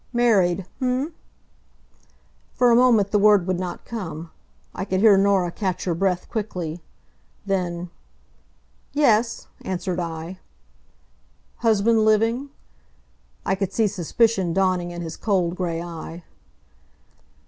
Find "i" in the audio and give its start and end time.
4.73-4.83, 9.99-10.39, 13.45-13.53